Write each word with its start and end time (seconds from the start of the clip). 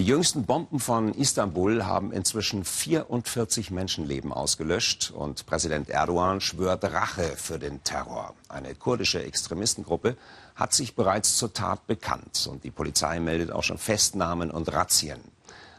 Die 0.00 0.06
jüngsten 0.06 0.46
Bomben 0.46 0.80
von 0.80 1.12
Istanbul 1.12 1.84
haben 1.84 2.10
inzwischen 2.10 2.64
44 2.64 3.70
Menschenleben 3.70 4.32
ausgelöscht 4.32 5.10
und 5.14 5.44
Präsident 5.44 5.90
Erdogan 5.90 6.40
schwört 6.40 6.84
Rache 6.84 7.36
für 7.36 7.58
den 7.58 7.84
Terror. 7.84 8.32
Eine 8.48 8.74
kurdische 8.74 9.22
Extremistengruppe 9.22 10.16
hat 10.54 10.72
sich 10.72 10.94
bereits 10.94 11.36
zur 11.36 11.52
Tat 11.52 11.86
bekannt 11.86 12.48
und 12.50 12.64
die 12.64 12.70
Polizei 12.70 13.20
meldet 13.20 13.52
auch 13.52 13.62
schon 13.62 13.76
Festnahmen 13.76 14.50
und 14.50 14.72
Razzien. 14.72 15.20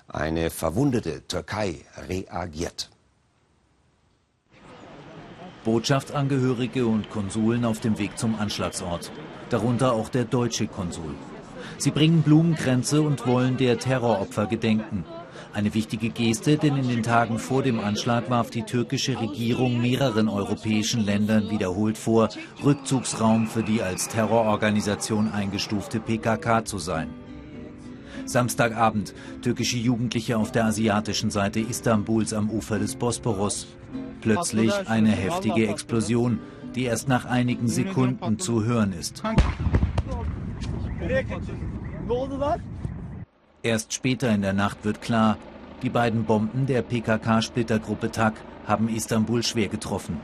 Eine 0.08 0.52
verwundete 0.52 1.28
Türkei 1.28 1.84
reagiert. 2.08 2.92
Botschaftsangehörige 5.64 6.86
und 6.86 7.10
Konsuln 7.10 7.66
auf 7.66 7.80
dem 7.80 7.98
Weg 7.98 8.20
zum 8.20 8.36
Anschlagsort, 8.36 9.12
darunter 9.50 9.94
auch 9.94 10.10
der 10.10 10.26
deutsche 10.26 10.68
Konsul. 10.68 11.16
Sie 11.78 11.92
bringen 11.92 12.22
Blumenkränze 12.22 13.02
und 13.02 13.26
wollen 13.28 13.58
der 13.58 13.80
Terroropfer 13.80 14.46
gedenken. 14.48 15.06
Eine 15.54 15.74
wichtige 15.74 16.10
Geste, 16.10 16.58
denn 16.58 16.78
in 16.78 16.88
den 16.88 17.04
Tagen 17.04 17.38
vor 17.38 17.62
dem 17.62 17.80
Anschlag 17.80 18.30
warf 18.30 18.52
die 18.52 18.64
türkische 18.64 19.20
Regierung 19.20 19.82
mehreren 19.82 20.30
europäischen 20.30 21.04
Ländern 21.04 21.50
wiederholt 21.50 21.98
vor, 21.98 22.30
Rückzugsraum 22.64 23.48
für 23.48 23.62
die 23.62 23.82
als 23.82 24.08
Terrororganisation 24.08 25.30
eingestufte 25.32 26.00
PKK 26.00 26.64
zu 26.64 26.78
sein. 26.78 27.10
Samstagabend, 28.26 29.14
türkische 29.42 29.78
Jugendliche 29.78 30.38
auf 30.38 30.54
der 30.54 30.66
asiatischen 30.66 31.32
Seite 31.32 31.60
Istanbuls 31.60 32.34
am 32.34 32.50
Ufer 32.50 32.80
des 32.80 32.96
Bosporus. 32.96 33.68
Plötzlich 34.22 34.72
eine 34.88 35.12
heftige 35.12 35.68
Explosion, 35.68 36.40
die 36.76 36.84
erst 36.84 37.10
nach 37.10 37.26
einigen 37.26 37.68
Sekunden 37.68 38.40
zu 38.40 38.64
hören 38.64 38.94
ist. 38.94 39.22
Erst 43.64 43.94
später 43.94 44.30
in 44.30 44.42
der 44.42 44.54
Nacht 44.54 44.84
wird 44.84 45.02
klar, 45.02 45.38
die 45.82 45.90
beiden 45.90 46.26
Bomben 46.26 46.68
der 46.68 46.84
PKK-Splittergruppe 46.84 48.12
TAK 48.12 48.36
haben 48.68 48.88
Istanbul 48.88 49.44
schwer 49.44 49.68
getroffen. 49.68 50.18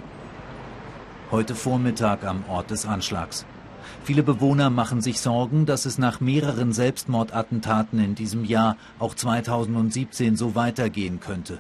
Heute 1.32 1.56
Vormittag 1.56 2.24
am 2.24 2.44
Ort 2.48 2.72
des 2.72 2.86
Anschlags. 2.86 3.46
Viele 4.04 4.24
Bewohner 4.24 4.70
machen 4.70 5.02
sich 5.02 5.20
Sorgen, 5.20 5.66
dass 5.66 5.86
es 5.86 5.98
nach 5.98 6.20
mehreren 6.20 6.74
Selbstmordattentaten 6.74 8.00
in 8.00 8.16
diesem 8.16 8.46
Jahr 8.46 8.78
auch 9.00 9.16
2017 9.16 10.36
so 10.36 10.56
weitergehen 10.56 11.20
könnte. 11.20 11.60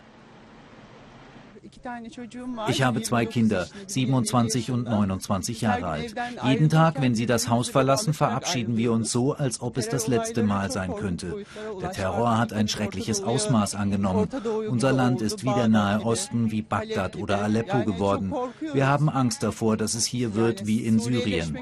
Ich 2.67 2.81
habe 2.83 3.01
zwei 3.01 3.25
Kinder, 3.25 3.67
27 3.87 4.71
und 4.71 4.85
29 4.85 5.61
Jahre 5.61 5.87
alt. 5.87 6.15
Jeden 6.43 6.69
Tag, 6.69 7.01
wenn 7.01 7.15
sie 7.15 7.25
das 7.25 7.49
Haus 7.49 7.69
verlassen, 7.69 8.13
verabschieden 8.13 8.77
wir 8.77 8.91
uns 8.91 9.11
so, 9.11 9.33
als 9.33 9.61
ob 9.61 9.77
es 9.77 9.89
das 9.89 10.07
letzte 10.07 10.43
Mal 10.43 10.71
sein 10.71 10.95
könnte. 10.95 11.45
Der 11.81 11.91
Terror 11.91 12.37
hat 12.37 12.53
ein 12.53 12.67
schreckliches 12.67 13.23
Ausmaß 13.23 13.75
angenommen. 13.75 14.27
Unser 14.69 14.91
Land 14.91 15.21
ist 15.21 15.43
wie 15.43 15.53
der 15.53 15.67
Nahe 15.67 16.03
Osten, 16.03 16.51
wie 16.51 16.61
Bagdad 16.61 17.15
oder 17.15 17.41
Aleppo 17.41 17.83
geworden. 17.83 18.33
Wir 18.73 18.87
haben 18.87 19.09
Angst 19.09 19.43
davor, 19.43 19.77
dass 19.77 19.93
es 19.95 20.05
hier 20.05 20.35
wird 20.35 20.65
wie 20.65 20.85
in 20.85 20.99
Syrien. 20.99 21.57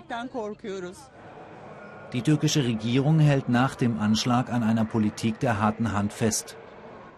Die 2.14 2.22
türkische 2.22 2.64
Regierung 2.64 3.20
hält 3.20 3.50
nach 3.50 3.76
dem 3.76 4.00
Anschlag 4.00 4.52
an 4.52 4.64
einer 4.64 4.86
Politik 4.86 5.40
der 5.40 5.60
harten 5.60 5.92
Hand 5.92 6.14
fest. 6.14 6.56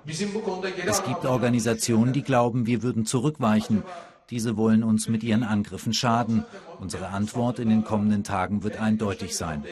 Es 0.08 1.03
gibt 1.03 1.25
Organisationen, 1.25 2.13
die 2.13 2.23
glauben, 2.23 2.66
wir 2.66 2.81
würden 2.81 3.05
zurückweichen. 3.05 3.83
Diese 4.30 4.58
wollen 4.58 4.83
uns 4.83 5.08
mit 5.08 5.23
ihren 5.23 5.44
Angriffen 5.44 5.94
schaden. 5.94 6.45
Unsere 6.80 7.09
Antwort 7.09 7.59
in 7.59 7.69
den 7.69 7.83
kommenden 7.83 8.23
Tagen 8.23 8.64
wird 8.64 8.80
eindeutig 8.80 9.36
sein. 9.36 9.64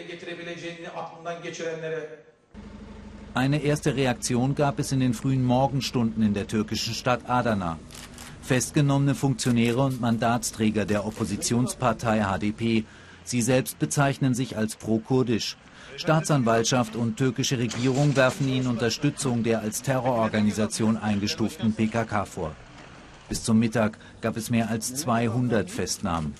Eine 3.33 3.61
erste 3.61 3.95
Reaktion 3.95 4.55
gab 4.55 4.79
es 4.79 4.91
in 4.91 5.01
den 5.01 5.13
frühen 5.13 5.43
Morgenstunden 5.43 6.23
in 6.23 6.33
der 6.33 6.47
türkischen 6.47 6.93
Stadt 6.93 7.29
Adana. 7.29 7.77
Festgenommene 8.41 9.15
Funktionäre 9.15 9.81
und 9.81 9.99
Mandatsträger 9.99 10.85
der 10.85 11.05
Oppositionspartei 11.05 12.21
HDP. 12.21 12.85
Sie 13.25 13.41
selbst 13.41 13.79
bezeichnen 13.79 14.33
sich 14.33 14.55
als 14.55 14.75
pro-kurdisch. 14.75 15.57
Staatsanwaltschaft 15.97 16.95
und 16.95 17.17
türkische 17.17 17.57
Regierung 17.57 18.15
werfen 18.15 18.47
ihnen 18.47 18.67
Unterstützung 18.67 19.43
der 19.43 19.61
als 19.61 19.81
Terrororganisation 19.81 20.95
eingestuften 20.97 21.73
PKK 21.73 22.25
vor. 22.25 22.55
Bis 23.27 23.43
zum 23.43 23.59
Mittag 23.59 23.97
gab 24.21 24.37
es 24.37 24.49
mehr 24.49 24.69
als 24.69 24.93
200 24.93 25.71
Festnahmen. 25.71 26.33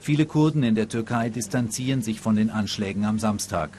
Viele 0.00 0.26
Kurden 0.26 0.62
in 0.62 0.74
der 0.74 0.88
Türkei 0.88 1.28
distanzieren 1.28 2.02
sich 2.02 2.20
von 2.20 2.36
den 2.36 2.50
Anschlägen 2.50 3.04
am 3.04 3.18
Samstag. 3.18 3.70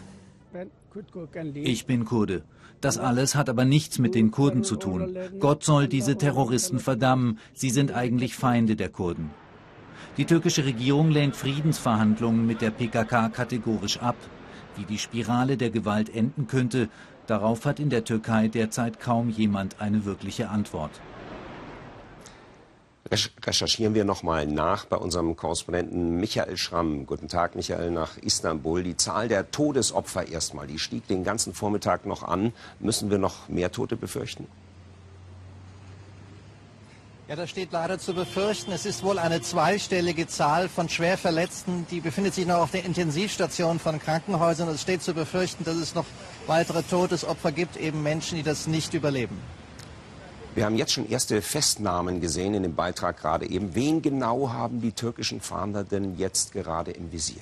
Ich 1.56 1.86
bin 1.86 2.06
Kurde. 2.06 2.44
Das 2.82 2.98
alles 3.00 3.36
hat 3.36 3.50
aber 3.50 3.66
nichts 3.66 3.98
mit 3.98 4.14
den 4.14 4.30
Kurden 4.32 4.64
zu 4.64 4.76
tun. 4.76 5.18
Gott 5.40 5.64
soll 5.64 5.88
diese 5.88 6.18
Terroristen 6.18 6.80
verdammen. 6.80 7.40
Sie 7.54 7.72
sind 7.72 7.92
eigentlich 7.92 8.36
Feinde 8.36 8.76
der 8.76 8.90
Kurden. 8.90 9.32
Die 10.18 10.26
türkische 10.26 10.64
Regierung 10.64 11.12
lehnt 11.12 11.36
Friedensverhandlungen 11.36 12.48
mit 12.48 12.62
der 12.62 12.72
PKK 12.72 13.28
kategorisch 13.28 14.00
ab. 14.00 14.16
Wie 14.78 14.86
die 14.86 14.98
Spirale 14.98 15.58
der 15.58 15.72
Gewalt 15.72 16.14
enden 16.14 16.48
könnte, 16.48 16.88
darauf 17.28 17.66
hat 17.66 17.82
in 17.82 17.90
der 17.90 18.06
Türkei 18.06 18.48
derzeit 18.48 19.02
kaum 19.02 19.30
jemand 19.30 19.82
eine 19.82 20.06
wirkliche 20.06 20.48
Antwort. 20.48 20.92
Recherchieren 23.46 23.94
wir 23.94 24.06
nochmal 24.06 24.48
nach 24.48 24.86
bei 24.86 24.96
unserem 24.96 25.36
Korrespondenten 25.36 26.18
Michael 26.18 26.56
Schramm. 26.56 27.06
Guten 27.06 27.28
Tag, 27.28 27.56
Michael, 27.56 27.92
nach 27.92 28.18
Istanbul. 28.18 28.84
Die 28.84 28.96
Zahl 28.96 29.28
der 29.28 29.52
Todesopfer 29.52 30.28
erstmal, 30.28 30.66
die 30.66 30.80
stieg 30.80 31.08
den 31.08 31.26
ganzen 31.26 31.54
Vormittag 31.54 32.06
noch 32.06 32.24
an. 32.24 32.54
Müssen 32.80 33.12
wir 33.12 33.18
noch 33.18 33.50
mehr 33.50 33.72
Tote 33.72 33.98
befürchten? 33.98 34.48
Ja, 37.28 37.36
das 37.36 37.50
steht 37.50 37.72
leider 37.72 37.98
zu 37.98 38.14
befürchten. 38.14 38.72
Es 38.72 38.86
ist 38.86 39.02
wohl 39.02 39.18
eine 39.18 39.42
zweistellige 39.42 40.28
Zahl 40.28 40.70
von 40.70 40.88
Schwerverletzten. 40.90 41.88
Die 41.90 42.00
befindet 42.00 42.36
sich 42.36 42.46
noch 42.46 42.58
auf 42.58 42.70
der 42.70 42.86
Intensivstation 42.86 43.80
von 43.80 44.00
Krankenhäusern. 44.00 44.70
Es 44.70 44.84
steht 44.84 45.02
zu 45.02 45.16
befürchten, 45.16 45.64
dass 45.64 45.76
es 45.76 45.96
noch 45.96 46.06
weitere 46.46 46.84
Todesopfer 46.84 47.52
gibt, 47.52 47.78
eben 47.78 48.04
Menschen, 48.04 48.38
die 48.38 48.44
das 48.44 48.68
nicht 48.68 48.94
überleben. 48.94 49.40
Wir 50.54 50.66
haben 50.66 50.76
jetzt 50.76 50.94
schon 50.94 51.10
erste 51.10 51.42
Festnahmen 51.42 52.22
gesehen 52.22 52.54
in 52.54 52.62
dem 52.62 52.76
Beitrag 52.76 53.18
gerade 53.18 53.50
eben. 53.50 53.74
Wen 53.74 54.04
genau 54.04 54.50
haben 54.50 54.80
die 54.80 54.92
türkischen 54.92 55.42
Fahnder 55.42 55.84
denn 55.84 56.20
jetzt 56.20 56.54
gerade 56.54 56.92
im 56.92 57.12
Visier? 57.12 57.42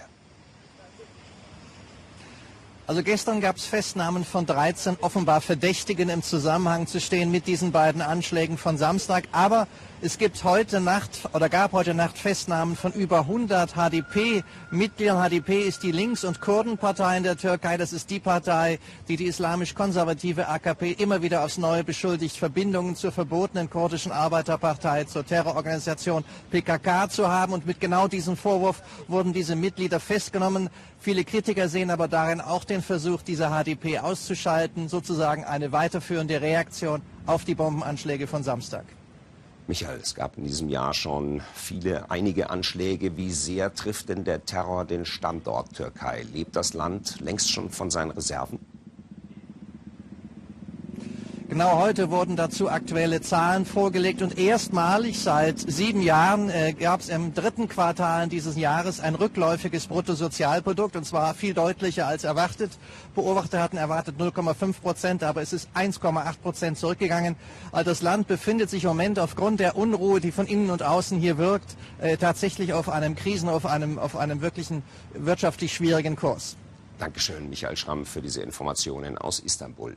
Also 2.86 3.02
gestern 3.02 3.40
gab 3.40 3.56
es 3.56 3.66
Festnahmen 3.66 4.26
von 4.26 4.46
13 4.46 4.98
offenbar 5.00 5.40
Verdächtigen 5.40 6.10
im 6.10 6.22
Zusammenhang 6.22 6.86
zu 6.86 7.00
stehen 7.00 7.32
mit 7.32 7.48
diesen 7.48 7.72
beiden 7.72 8.02
Anschlägen 8.02 8.58
von 8.58 8.78
Samstag. 8.78 9.24
Aber 9.32 9.68
es 10.02 10.18
gibt 10.18 10.44
heute 10.44 10.82
Nacht 10.82 11.30
oder 11.32 11.48
gab 11.48 11.72
heute 11.72 11.94
Nacht 11.94 12.18
Festnahmen 12.18 12.76
von 12.76 12.92
über 12.92 13.20
100 13.20 13.76
HDP-Mitgliedern. 13.76 15.18
HDP 15.18 15.62
ist 15.62 15.82
die 15.84 15.94
Links- 15.94 16.26
und 16.26 16.42
Kurdenpartei 16.42 17.16
in 17.16 17.24
der 17.24 17.38
Türkei. 17.38 17.78
Das 17.78 17.94
ist 17.94 18.10
die 18.10 18.20
Partei, 18.20 18.80
die 19.08 19.16
die 19.16 19.28
islamisch-konservative 19.28 20.50
AKP 20.50 20.92
immer 20.92 21.22
wieder 21.22 21.46
aufs 21.46 21.58
Neue 21.58 21.86
beschuldigt, 21.86 22.36
Verbindungen 22.36 22.98
zur 22.98 23.14
verbotenen 23.14 23.70
kurdischen 23.70 24.12
Arbeiterpartei, 24.12 25.06
zur 25.06 25.26
Terrororganisation 25.26 26.26
PKK 26.52 27.10
zu 27.10 27.30
haben. 27.30 27.54
Und 27.54 27.66
mit 27.66 27.80
genau 27.80 28.10
diesem 28.10 28.36
Vorwurf 28.36 28.82
wurden 29.08 29.32
diese 29.32 29.56
Mitglieder 29.56 30.02
festgenommen. 30.02 30.70
Viele 31.04 31.26
Kritiker 31.26 31.68
sehen 31.68 31.92
aber 31.92 32.08
darin 32.08 32.40
auch 32.40 32.64
den 32.64 32.82
Versuch, 32.82 33.24
diese 33.24 33.50
HDP 33.50 34.00
auszuschalten, 34.00 34.88
sozusagen 34.88 35.44
eine 35.44 35.74
weiterführende 35.74 36.40
Reaktion 36.40 37.02
auf 37.26 37.44
die 37.44 37.56
Bombenanschläge 37.56 38.26
von 38.26 38.42
Samstag. 38.42 38.86
Michael, 39.68 40.00
es 40.02 40.16
gab 40.16 40.38
in 40.38 40.46
diesem 40.46 40.70
Jahr 40.70 40.94
schon 40.94 41.42
viele, 41.56 42.10
einige 42.10 42.50
Anschläge. 42.50 43.18
Wie 43.18 43.32
sehr 43.32 43.74
trifft 43.74 44.08
denn 44.08 44.24
der 44.24 44.46
Terror 44.46 44.86
den 44.86 45.04
Standort 45.04 45.74
Türkei? 45.76 46.26
Lebt 46.34 46.56
das 46.56 46.74
Land 46.74 47.20
längst 47.20 47.52
schon 47.52 47.70
von 47.70 47.92
seinen 47.92 48.12
Reserven? 48.12 48.60
Genau 51.54 51.78
heute 51.78 52.10
wurden 52.10 52.36
dazu 52.36 52.68
aktuelle 52.68 53.22
Zahlen 53.22 53.68
vorgelegt 53.68 54.24
und 54.24 54.40
erstmalig 54.40 55.20
seit 55.20 55.60
sieben 55.60 56.02
Jahren 56.02 56.50
äh, 56.50 56.74
gab 56.74 57.02
es 57.02 57.10
im 57.10 57.36
dritten 57.36 57.68
Quartal 57.68 58.28
dieses 58.28 58.58
Jahres 58.58 59.00
ein 59.00 59.14
rückläufiges 59.14 59.86
Bruttosozialprodukt 59.86 60.96
und 60.96 61.06
zwar 61.06 61.36
viel 61.36 61.54
deutlicher 61.54 62.08
als 62.08 62.24
erwartet. 62.24 62.72
Beobachter 63.14 63.62
hatten 63.62 63.78
erwartet 63.78 64.16
0,5 64.18 64.82
Prozent, 64.82 65.24
aber 65.24 65.44
es 65.44 65.54
ist 65.54 65.70
1,8 65.76 66.40
Prozent 66.42 66.80
zurückgegangen. 66.80 67.36
Also 67.72 67.92
das 67.92 68.02
Land 68.02 68.28
befindet 68.28 68.72
sich 68.72 68.86
im 68.86 68.90
Moment 68.90 69.20
aufgrund 69.20 69.60
der 69.60 69.78
Unruhe, 69.78 70.20
die 70.22 70.32
von 70.32 70.48
innen 70.48 70.72
und 70.72 70.82
außen 70.82 71.20
hier 71.20 71.38
wirkt, 71.38 71.78
äh, 72.02 72.18
tatsächlich 72.18 72.74
auf 72.74 72.90
einem 72.90 73.14
Krisen, 73.14 73.48
auf 73.48 73.68
einem, 73.68 74.00
auf 74.00 74.18
einem 74.18 74.42
wirklichen 74.42 74.82
wirtschaftlich 75.14 75.72
schwierigen 75.76 76.16
Kurs. 76.16 76.58
Dankeschön, 76.98 77.48
Michael 77.48 77.78
Schramm, 77.78 78.08
für 78.08 78.24
diese 78.24 78.42
Informationen 78.42 79.20
aus 79.20 79.38
Istanbul. 79.38 79.96